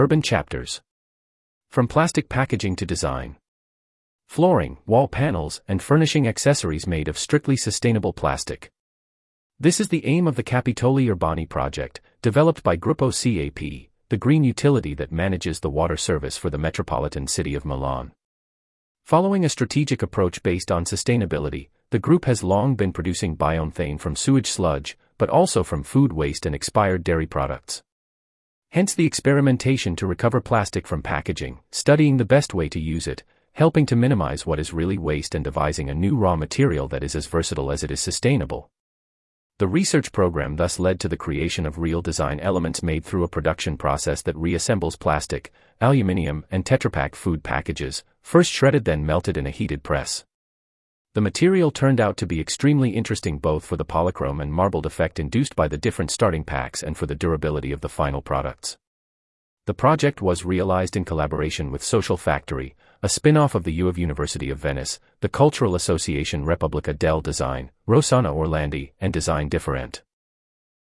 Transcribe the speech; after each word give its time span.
Urban 0.00 0.22
Chapters. 0.22 0.80
From 1.68 1.86
plastic 1.86 2.30
packaging 2.30 2.74
to 2.76 2.86
design. 2.86 3.36
Flooring, 4.28 4.78
wall 4.86 5.08
panels, 5.08 5.60
and 5.68 5.82
furnishing 5.82 6.26
accessories 6.26 6.86
made 6.86 7.06
of 7.06 7.18
strictly 7.18 7.54
sustainable 7.54 8.14
plastic. 8.14 8.70
This 9.58 9.78
is 9.78 9.88
the 9.88 10.06
aim 10.06 10.26
of 10.26 10.36
the 10.36 10.42
Capitoli 10.42 11.14
Urbani 11.14 11.46
project, 11.46 12.00
developed 12.22 12.62
by 12.62 12.78
Gruppo 12.78 13.10
CAP, 13.12 13.90
the 14.08 14.16
green 14.16 14.42
utility 14.42 14.94
that 14.94 15.12
manages 15.12 15.60
the 15.60 15.68
water 15.68 15.98
service 15.98 16.38
for 16.38 16.48
the 16.48 16.56
metropolitan 16.56 17.26
city 17.26 17.54
of 17.54 17.66
Milan. 17.66 18.12
Following 19.04 19.44
a 19.44 19.50
strategic 19.50 20.00
approach 20.00 20.42
based 20.42 20.72
on 20.72 20.86
sustainability, 20.86 21.68
the 21.90 21.98
group 21.98 22.24
has 22.24 22.42
long 22.42 22.74
been 22.74 22.94
producing 22.94 23.36
biomethane 23.36 24.00
from 24.00 24.16
sewage 24.16 24.50
sludge, 24.50 24.96
but 25.18 25.28
also 25.28 25.62
from 25.62 25.82
food 25.82 26.10
waste 26.10 26.46
and 26.46 26.54
expired 26.54 27.04
dairy 27.04 27.26
products. 27.26 27.82
Hence 28.72 28.94
the 28.94 29.04
experimentation 29.04 29.96
to 29.96 30.06
recover 30.06 30.40
plastic 30.40 30.86
from 30.86 31.02
packaging, 31.02 31.58
studying 31.72 32.18
the 32.18 32.24
best 32.24 32.54
way 32.54 32.68
to 32.68 32.78
use 32.78 33.08
it, 33.08 33.24
helping 33.54 33.84
to 33.86 33.96
minimize 33.96 34.46
what 34.46 34.60
is 34.60 34.72
really 34.72 34.96
waste 34.96 35.34
and 35.34 35.42
devising 35.42 35.90
a 35.90 35.94
new 35.94 36.16
raw 36.16 36.36
material 36.36 36.86
that 36.86 37.02
is 37.02 37.16
as 37.16 37.26
versatile 37.26 37.72
as 37.72 37.82
it 37.82 37.90
is 37.90 38.00
sustainable. 38.00 38.70
The 39.58 39.66
research 39.66 40.12
program 40.12 40.54
thus 40.54 40.78
led 40.78 41.00
to 41.00 41.08
the 41.08 41.16
creation 41.16 41.66
of 41.66 41.78
real 41.78 42.00
design 42.00 42.38
elements 42.38 42.80
made 42.80 43.04
through 43.04 43.24
a 43.24 43.28
production 43.28 43.76
process 43.76 44.22
that 44.22 44.36
reassembles 44.36 44.96
plastic, 44.96 45.52
aluminium, 45.80 46.46
and 46.48 46.64
Tetra 46.64 46.92
Pak 46.92 47.16
food 47.16 47.42
packages, 47.42 48.04
first 48.22 48.52
shredded 48.52 48.84
then 48.84 49.04
melted 49.04 49.36
in 49.36 49.48
a 49.48 49.50
heated 49.50 49.82
press. 49.82 50.24
The 51.12 51.20
material 51.20 51.72
turned 51.72 52.00
out 52.00 52.16
to 52.18 52.26
be 52.26 52.40
extremely 52.40 52.90
interesting 52.90 53.38
both 53.38 53.64
for 53.64 53.76
the 53.76 53.84
polychrome 53.84 54.40
and 54.40 54.52
marbled 54.52 54.86
effect 54.86 55.18
induced 55.18 55.56
by 55.56 55.66
the 55.66 55.76
different 55.76 56.12
starting 56.12 56.44
packs 56.44 56.84
and 56.84 56.96
for 56.96 57.06
the 57.06 57.16
durability 57.16 57.72
of 57.72 57.80
the 57.80 57.88
final 57.88 58.22
products. 58.22 58.78
The 59.66 59.74
project 59.74 60.22
was 60.22 60.44
realized 60.44 60.96
in 60.96 61.04
collaboration 61.04 61.72
with 61.72 61.82
Social 61.82 62.16
Factory, 62.16 62.76
a 63.02 63.08
spin-off 63.08 63.56
of 63.56 63.64
the 63.64 63.76
Iuav 63.76 63.98
University 63.98 64.50
of 64.50 64.58
Venice, 64.58 65.00
the 65.20 65.28
Cultural 65.28 65.74
Association 65.74 66.44
Repubblica 66.44 66.92
del 66.92 67.20
Design, 67.20 67.72
Rossana 67.88 68.32
Orlandi, 68.32 68.92
and 69.00 69.12
Design 69.12 69.48
Different. 69.48 70.02